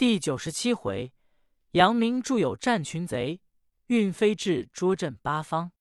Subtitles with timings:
[0.00, 1.12] 第九十七回，
[1.72, 3.42] 杨明著有战群贼，
[3.88, 5.72] 运飞至捉镇八方。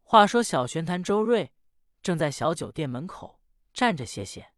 [0.00, 1.52] 话说小玄坛周瑞
[2.00, 3.42] 正在小酒店门口
[3.74, 4.54] 站着歇歇，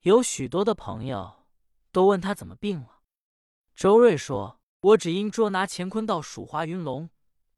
[0.00, 1.46] 有许多的朋友
[1.92, 3.02] 都问他怎么病了。
[3.76, 7.08] 周瑞说：“我只因捉拿乾坤道蜀华云龙，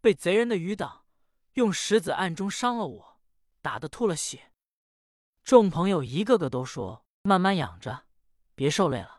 [0.03, 1.07] 被贼人的余党
[1.55, 3.21] 用石子暗中伤了我，
[3.62, 4.53] 打得吐了血。”
[5.43, 8.05] 众朋友一个个都说：“慢慢养着，
[8.55, 9.14] 别受累了。”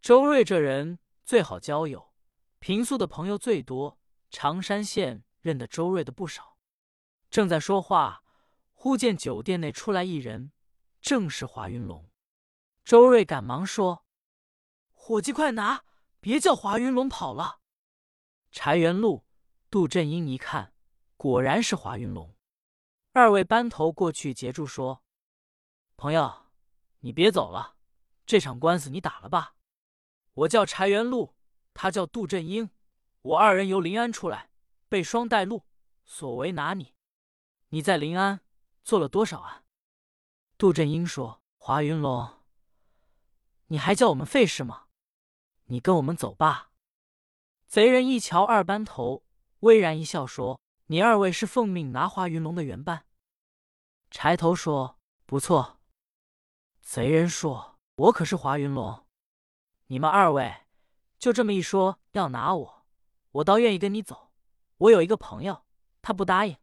[0.00, 2.14] 周瑞这人最好交友，
[2.58, 3.98] 平素的朋友最多。
[4.30, 6.56] 常山县认得周瑞的不少。
[7.28, 8.22] 正在说话，
[8.72, 10.52] 忽见酒店内出来一人，
[11.02, 12.10] 正是华云龙。
[12.82, 14.06] 周瑞赶忙说
[14.94, 15.84] ：“伙计，快拿，
[16.18, 17.60] 别叫华云龙跑了。”
[18.50, 19.26] 柴元禄、
[19.68, 20.72] 杜振英一看，
[21.18, 22.34] 果然是华云龙。
[23.12, 25.02] 二位班头过去截住，说
[25.98, 26.46] ：“朋友，
[27.00, 27.76] 你别走了，
[28.24, 29.56] 这场官司你打了吧。”
[30.40, 31.34] 我叫柴元禄，
[31.74, 32.70] 他叫杜振英，
[33.20, 34.48] 我二人由临安出来，
[34.88, 35.66] 被双带路，
[36.04, 36.94] 所为拿你。
[37.68, 38.40] 你在临安
[38.82, 39.64] 做了多少案？
[40.56, 42.40] 杜振英说：“华云龙，
[43.66, 44.86] 你还叫我们费事吗？
[45.66, 46.70] 你跟我们走吧。”
[47.68, 49.22] 贼人一瞧二班头，
[49.60, 53.04] 微然一笑，说：“你二位是奉命拿华云龙的原班。”
[54.10, 55.80] 柴头说：“不错。”
[56.80, 59.04] 贼人说：“我可是华云龙。”
[59.90, 60.68] 你们二位
[61.18, 62.86] 就这么一说要拿我，
[63.32, 64.30] 我倒愿意跟你走。
[64.76, 65.64] 我有一个朋友，
[66.00, 66.56] 他不答应。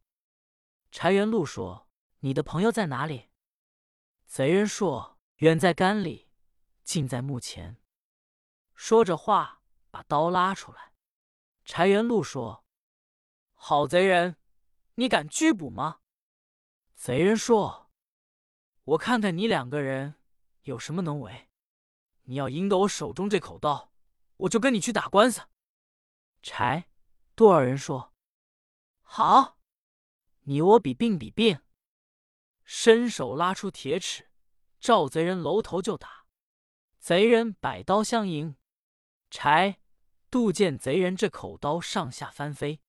[0.92, 3.28] 柴元禄说：“你的朋友在哪里？”
[4.26, 6.30] 贼人说：“远在干里，
[6.86, 7.76] 近在目前。”
[8.74, 10.94] 说着话，把刀拉出来。
[11.66, 12.64] 柴元禄说
[13.56, 14.38] ：“好贼人，
[14.96, 16.00] 你敢拘捕吗？”
[16.96, 17.92] 贼人说
[18.96, 20.16] ：“我看看你两个人
[20.62, 21.50] 有什么能为。”
[22.30, 23.94] 你要赢得我手中这口刀，
[24.36, 25.42] 我就跟你去打官司。
[26.42, 26.90] 柴、
[27.38, 28.14] 杜二人说
[29.02, 29.58] ：“好，
[30.42, 31.62] 你我比并比并。”
[32.66, 34.30] 伸手拉出铁尺，
[34.82, 36.26] 照贼人楼头就打。
[37.00, 38.58] 贼人摆刀相迎，
[39.30, 39.80] 柴、
[40.30, 42.82] 杜见贼人这口刀上下翻飞，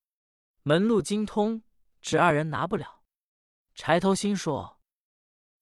[0.62, 1.62] 门路精通，
[2.00, 3.04] 只二人拿不了。
[3.76, 4.80] 柴头心说：“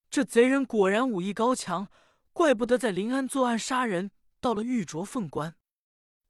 [0.09, 1.89] 这贼人果然武艺高强。”
[2.37, 4.11] 怪不得在临安作案杀人，
[4.43, 5.57] 到了玉镯凤冠，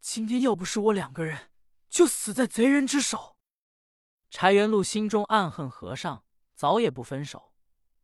[0.01, 1.51] 今天要不是我两个人，
[1.89, 3.37] 就死在贼人之手。
[4.31, 6.25] 柴元禄心中暗恨和尚
[6.55, 7.53] 早也不分手，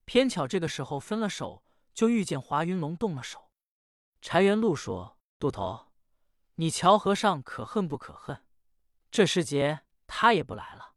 [0.05, 1.63] 偏巧这个时候分了手，
[1.95, 3.53] 就遇见华云龙动了手。
[4.21, 5.93] 柴元禄说：“杜头，
[6.57, 8.45] 你瞧和尚可恨不可恨？
[9.13, 10.95] 这时节他也不来了。”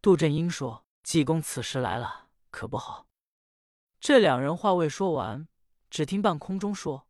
[0.00, 3.06] 杜振英说：“济公此时来了，可不好。”
[4.00, 5.46] 这两人话未说完。
[5.96, 7.08] 只听半空中说：“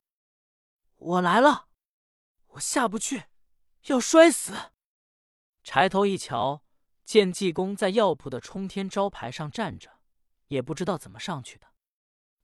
[0.94, 1.66] 我来了，
[2.50, 3.24] 我下不去，
[3.86, 4.54] 要摔死。”
[5.64, 6.62] 柴头一瞧，
[7.04, 9.98] 见济公在药铺的冲天招牌上站着，
[10.46, 11.66] 也不知道怎么上去的。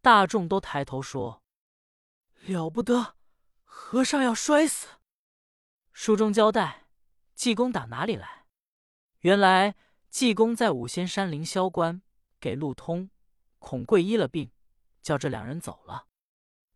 [0.01, 1.45] 大众都抬头说
[2.43, 3.15] ：“了不得，
[3.63, 4.89] 和尚要摔死。”
[5.95, 6.89] 书中交代，
[7.37, 8.47] 济公打哪里来？
[9.21, 9.77] 原来
[10.11, 12.03] 济公在五仙山凌霄关
[12.41, 13.11] 给陆通、
[13.61, 14.51] 孔贵医了病，
[15.01, 16.09] 叫这两人走了。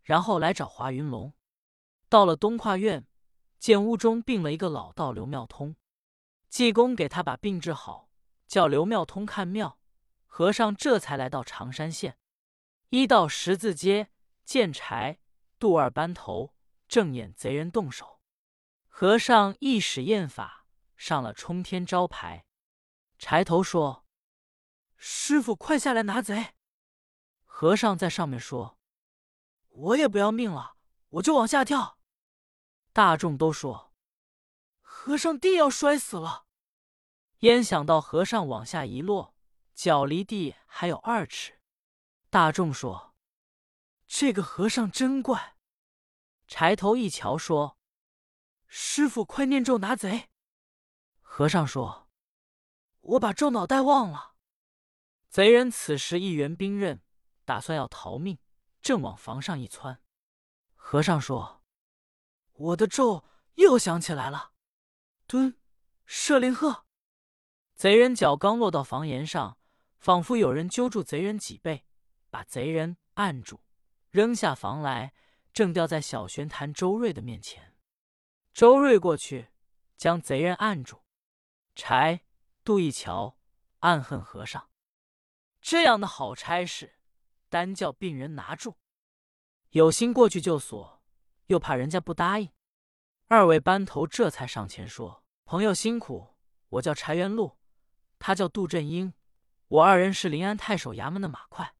[0.07, 1.35] 然后来找华云龙，
[2.09, 3.09] 到了东跨院，
[3.59, 5.75] 见屋中病了一个老道刘妙通，
[6.49, 8.09] 济公给他把病治好，
[8.47, 9.81] 叫刘妙通看庙。
[10.29, 12.19] 和尚这才来到常山县，
[12.91, 14.13] 一到十字街，
[14.45, 15.19] 见柴、
[15.59, 16.55] 杜二班头
[16.87, 18.21] 正演贼人动手，
[18.87, 22.47] 和尚一使验法，上了冲天招牌。
[23.19, 24.05] 柴头说
[24.97, 26.55] ：“师傅，快下来拿贼。”
[27.45, 28.79] 和尚在上面说。
[29.77, 30.77] 我也不要命了，
[31.11, 31.99] 我就往下跳。
[32.95, 33.93] 大众都说
[34.81, 36.47] 和尚地要摔死了，
[37.41, 39.35] 焉想到和尚往下一落，
[39.75, 41.61] 脚离地还有二尺。
[42.31, 43.15] 大众说
[44.07, 45.57] 这个和尚真怪。
[46.47, 47.77] 柴头一瞧说
[48.67, 50.31] ：“师傅，快念咒拿贼。”
[51.21, 52.09] 和尚说
[53.01, 54.37] ：“我把咒脑袋忘了。”
[55.29, 57.03] 贼人此时一圆兵刃，
[57.45, 58.39] 打算要逃命。
[58.87, 60.01] 正往房上一窜，
[60.77, 61.61] 和尚说
[62.55, 63.25] ：“我的咒
[63.55, 64.53] 又想起来了。”
[65.27, 65.59] 蹲，
[66.05, 66.87] 射灵鹤。
[67.75, 69.59] 贼人脚刚落到房檐上，
[69.99, 71.85] 仿佛有人揪住贼人脊背，
[72.31, 73.59] 把贼人按住，
[74.11, 75.13] 扔下房来，
[75.53, 77.77] 正掉在小玄坛周瑞的面前。
[78.55, 79.49] 周瑞过去
[79.97, 81.03] 将贼人按住。
[81.75, 82.25] 柴、
[82.63, 83.37] 杜一桥
[83.81, 84.71] 暗恨和尚，
[85.61, 86.96] 这样的好差事。
[87.49, 88.77] 单叫病人拿住，
[89.71, 91.03] 有心过去就锁，
[91.47, 92.51] 又怕人家不答应。
[93.29, 96.37] 二位班头这才上前说：“朋友辛苦，
[96.69, 97.59] 我叫柴元禄，
[98.19, 99.15] 他叫杜振英，
[99.69, 101.75] 我二人是临安太守衙门的马快。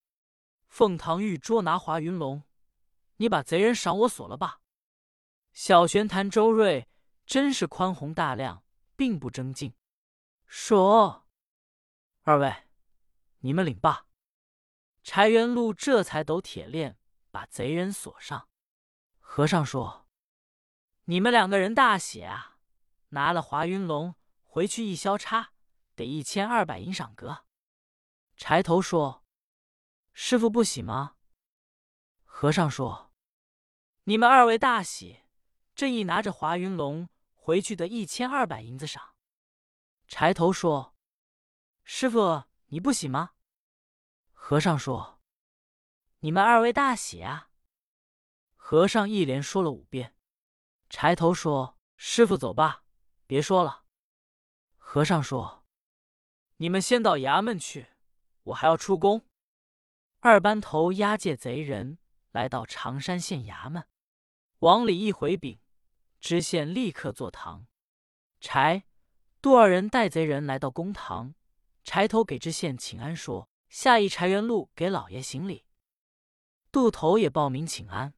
[0.69, 2.43] 凤堂玉捉拿华云龙，
[3.17, 4.61] 你把贼人赏我锁了吧。”
[5.53, 6.89] 小玄坛周瑞
[7.25, 8.65] 真是宽宏大量，
[8.95, 9.75] 并不争竞，
[10.47, 11.27] 说
[12.23, 12.55] ：“二位，
[13.39, 14.07] 你们领罢。”
[15.07, 16.99] 柴元禄这才抖铁链，
[17.31, 18.49] 把贼人锁上。
[19.21, 20.09] 和尚说
[21.07, 22.59] ：“你们两个人大喜啊！
[23.11, 25.53] 拿了华云龙回去一消差，
[25.95, 27.45] 得一千二百银赏格。”
[28.37, 29.25] 柴头说
[30.13, 31.15] ：“师傅不喜吗？”
[32.27, 33.13] 和尚说
[34.05, 35.21] ：“你们二位大喜，
[35.77, 39.15] 这一拿着华云龙回去得一千二百银子赏。”
[40.09, 40.97] 柴头说
[41.85, 43.31] ：“师傅你不喜吗？”
[44.49, 45.19] 和尚说
[46.23, 47.51] ：“你们二位大喜啊！”
[48.55, 50.15] 和尚一连说了五遍。
[50.89, 52.85] 柴头说：“师傅走吧，
[53.27, 53.83] 别说了。”
[54.79, 55.65] 和尚说
[56.59, 57.89] ：“你们先到衙门去，
[58.45, 59.27] 我还要出宫。”
[60.23, 61.99] 二班头押解贼人
[62.31, 63.89] 来到常山县衙门，
[64.61, 65.59] 往里一回禀，
[66.21, 67.67] 知县立刻坐堂。
[68.41, 68.85] 柴、
[69.43, 71.35] 杜二人带贼人来到公堂，
[71.83, 73.51] 柴头给知县请安说。
[73.69, 75.65] 下一柴元禄给老爷行礼，
[76.71, 78.15] 杜头也报名请安。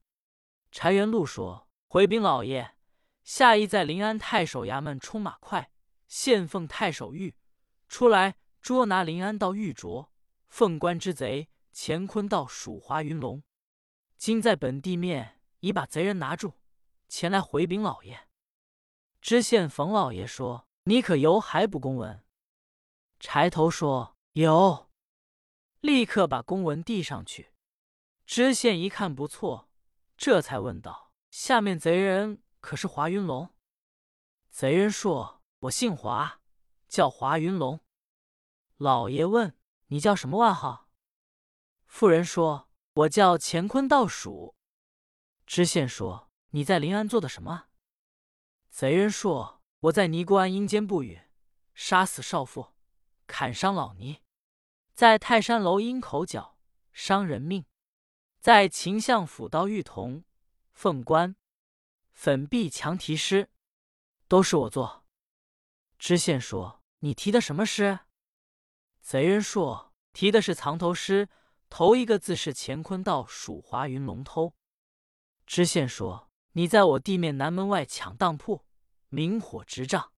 [0.70, 2.76] 柴元禄说：“回禀老爷，
[3.22, 5.72] 下一在临安太守衙门充马快，
[6.06, 7.34] 献奉太守玉
[7.88, 10.08] 出来捉拿临安道玉镯，
[10.48, 13.42] 凤冠之贼乾坤道蜀华云龙。
[14.16, 16.52] 今在本地面已把贼人拿住，
[17.08, 18.28] 前来回禀老爷。”
[19.20, 22.22] 知县冯老爷说：“你可有还不公文？”
[23.18, 24.86] 柴头说：“有。”
[25.80, 27.52] 立刻把公文递上去，
[28.26, 29.70] 知县一看不错，
[30.16, 33.54] 这才问道：“下面贼人可是华云龙？”
[34.50, 36.40] 贼人说：“我姓华，
[36.88, 37.80] 叫华云龙。”
[38.76, 40.88] 老爷问：“你叫什么外号？”
[41.86, 44.56] 妇人说：“我叫乾坤倒数。”
[45.46, 47.68] 知县说：“你在临安做的什么？”
[48.68, 51.20] 贼人说：“我在尼姑庵阴间不语，
[51.72, 52.74] 杀死少妇，
[53.26, 54.22] 砍伤老尼。”
[54.98, 56.58] 在泰山楼阴口角
[56.92, 57.64] 伤人命，
[58.40, 60.24] 在秦相府刀玉铜
[60.72, 61.36] 凤冠
[62.10, 63.48] 粉壁墙题诗，
[64.26, 65.06] 都是我做。
[66.00, 68.00] 知县说：“你题的什么诗？”
[69.00, 71.28] 贼人说：“题的是藏头诗，
[71.70, 74.56] 头一个字是乾坤道蜀华云龙偷。”
[75.46, 78.64] 知县说：“你在我地面南门外抢当铺，
[79.10, 80.10] 明火执仗；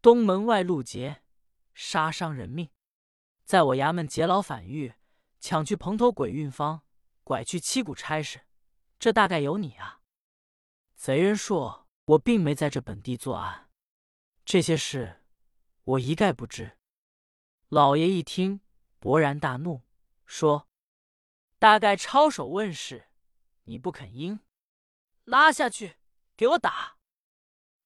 [0.00, 1.24] 东门外路劫，
[1.74, 2.70] 杀伤人命。”
[3.44, 4.94] 在我衙门劫牢反狱，
[5.38, 6.82] 抢去蓬头鬼运方，
[7.22, 8.46] 拐去七股差事，
[8.98, 10.00] 这大概有你啊！
[10.96, 13.68] 贼人说：“我并没在这本地作案，
[14.46, 15.22] 这些事
[15.84, 16.78] 我一概不知。”
[17.68, 18.62] 老爷一听，
[18.98, 19.82] 勃然大怒，
[20.24, 20.68] 说
[21.58, 23.08] ：“大概抄手问事，
[23.64, 24.40] 你不肯应，
[25.24, 25.96] 拉下去
[26.34, 26.96] 给我打！”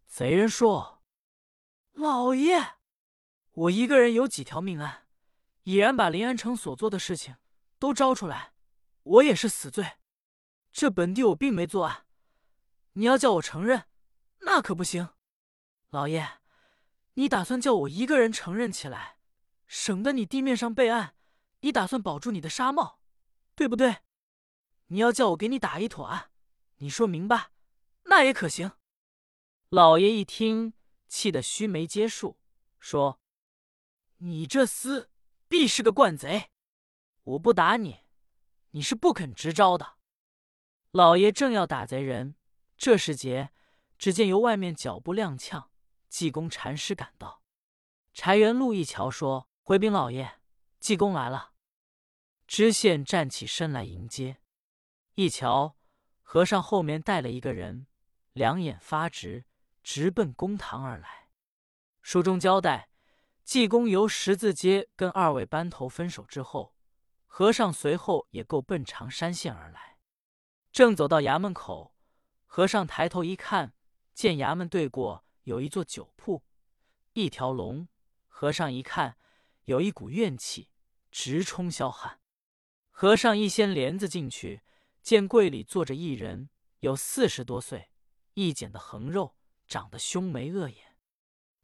[0.07, 1.03] 贼人说
[1.95, 2.75] ：“老爷，
[3.53, 5.07] 我一个人有几条命案？”
[5.69, 7.37] 已然把临安城所做的事情
[7.79, 8.55] 都招出来，
[9.03, 9.99] 我也是死罪。
[10.73, 12.07] 这本地我并没作案，
[12.95, 13.85] 你要叫我承认，
[14.39, 15.11] 那可不行。
[15.91, 16.27] 老爷，
[17.15, 19.19] 你打算叫我一个人承认起来，
[19.67, 21.15] 省得你地面上备案，
[21.61, 23.03] 你打算保住你的纱帽，
[23.55, 23.99] 对不对？
[24.87, 26.31] 你要叫我给你打一妥案，
[26.77, 27.51] 你说明白，
[28.05, 28.73] 那也可行。
[29.69, 30.73] 老爷一听，
[31.09, 32.39] 气得须眉皆竖，
[32.81, 33.21] 说
[34.17, 35.09] ：“你这厮！”
[35.49, 36.51] 必是个惯贼！
[37.23, 38.01] 我不打你，
[38.73, 39.95] 你是不肯支招的。
[40.91, 42.37] 老爷正要打贼人，
[42.77, 43.51] 这时节，
[43.99, 45.69] 只见由外面脚步踉跄，
[46.11, 47.43] 济公禅师赶到。
[48.13, 50.41] 柴元禄一瞧，说：“回禀老爷，
[50.81, 51.53] 济公来了。”
[52.47, 54.43] 知县站起身来迎接，
[55.15, 55.77] 一瞧，
[56.23, 57.87] 和尚后面带了一个人，
[58.33, 59.47] 两眼发直，
[59.83, 61.31] 直奔公堂而来。
[62.03, 62.91] 书中交代。
[63.49, 66.75] 济公由十字街跟二位班头分手之后，
[67.27, 69.97] 和尚随后也够奔常山县而来。
[70.71, 71.95] 正走到衙门口，
[72.45, 73.73] 和尚抬头一看，
[74.13, 76.45] 见衙门对过有一座酒铺，
[77.15, 77.89] 一条龙。
[78.27, 79.17] 和尚一看，
[79.65, 80.69] 有一股怨气
[81.11, 82.21] 直冲霄汉。
[82.91, 84.61] 和尚一掀帘子进去，
[85.01, 86.51] 见柜里坐着一人，
[86.81, 87.89] 有四十多岁，
[88.35, 89.37] 一剪的横肉，
[89.67, 90.99] 长得凶眉恶眼。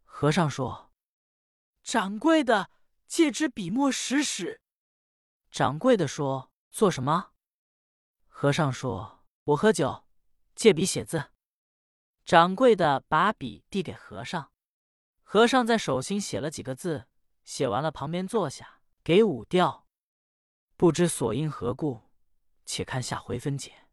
[0.05, 0.94] 和尚说。
[1.85, 2.71] 掌柜的，
[3.07, 4.62] 借支笔墨使使。
[5.50, 7.33] 掌柜的说：“做什么？”
[8.26, 10.07] 和尚说：“我喝酒，
[10.55, 11.31] 借笔写字。
[12.25, 14.50] 掌柜的把笔递给和尚，
[15.23, 17.07] 和尚在手心写了几个字，
[17.45, 19.87] 写完了，旁边坐下，给五吊。
[20.79, 22.00] 不知所因何故，
[22.64, 23.84] 且看下回分解。